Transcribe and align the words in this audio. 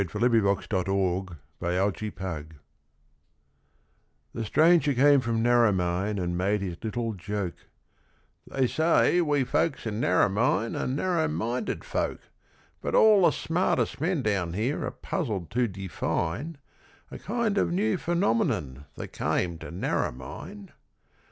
The 0.01 0.07
City 0.19 0.25
of 0.37 0.67
Dreadful 1.21 1.27
Thirst 1.91 2.51
The 4.33 4.43
stranger 4.45 4.95
came 4.95 5.19
from 5.21 5.43
Narromine 5.43 6.17
and 6.17 6.35
made 6.35 6.61
his 6.63 6.75
little 6.83 7.13
joke 7.13 7.53
'They 8.47 8.65
say 8.65 9.21
we 9.21 9.43
folks 9.43 9.85
in 9.85 9.99
Narromine 10.01 10.75
are 10.75 10.87
narrow 10.87 11.27
minded 11.27 11.83
folk. 11.85 12.19
But 12.81 12.95
all 12.95 13.25
the 13.27 13.31
smartest 13.31 14.01
men 14.01 14.23
down 14.23 14.53
here 14.53 14.83
are 14.87 14.89
puzzled 14.89 15.51
to 15.51 15.67
define 15.67 16.57
A 17.11 17.19
kind 17.19 17.59
of 17.59 17.71
new 17.71 17.95
phenomenon 17.97 18.85
that 18.95 19.09
came 19.13 19.59
to 19.59 19.69
Narromine. 19.69 20.71